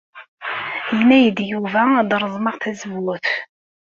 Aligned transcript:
Yenna-iyi-d 0.95 1.39
Yuba 1.49 1.81
ad 2.01 2.11
reẓmeɣ 2.21 2.55
tazewwut. 2.61 3.27